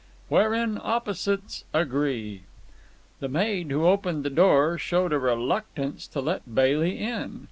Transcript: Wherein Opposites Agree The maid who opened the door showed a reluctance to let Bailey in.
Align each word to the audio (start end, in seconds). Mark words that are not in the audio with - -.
Wherein 0.29 0.79
Opposites 0.81 1.63
Agree 1.75 2.45
The 3.19 3.29
maid 3.29 3.69
who 3.69 3.85
opened 3.85 4.25
the 4.25 4.31
door 4.31 4.79
showed 4.79 5.13
a 5.13 5.19
reluctance 5.19 6.07
to 6.07 6.19
let 6.19 6.55
Bailey 6.55 6.97
in. 6.97 7.39